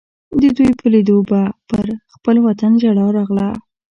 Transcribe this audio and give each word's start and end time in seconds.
د 0.41 0.43
دوی 0.57 0.71
په 0.79 0.85
لیدو 0.93 1.17
به 1.29 1.41
پر 1.69 1.87
خپل 2.13 2.35
وطن 2.47 2.71
ژړا 2.81 3.07
راغله. 3.17 3.49